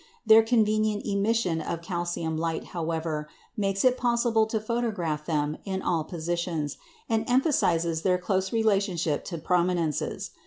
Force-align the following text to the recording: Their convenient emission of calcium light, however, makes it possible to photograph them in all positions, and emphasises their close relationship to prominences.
Their 0.25 0.41
convenient 0.41 1.05
emission 1.05 1.61
of 1.61 1.83
calcium 1.83 2.35
light, 2.35 2.63
however, 2.73 3.29
makes 3.55 3.85
it 3.85 3.97
possible 3.97 4.47
to 4.47 4.59
photograph 4.59 5.27
them 5.27 5.57
in 5.63 5.83
all 5.83 6.03
positions, 6.03 6.77
and 7.07 7.23
emphasises 7.29 8.01
their 8.01 8.17
close 8.17 8.51
relationship 8.51 9.23
to 9.25 9.37
prominences. 9.37 10.31